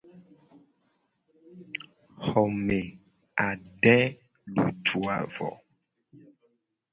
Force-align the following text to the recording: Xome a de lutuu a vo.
Xome 2.25 2.81
a 3.47 3.47
de 3.83 3.97
lutuu 4.53 5.05
a 5.15 5.17
vo. 5.33 5.51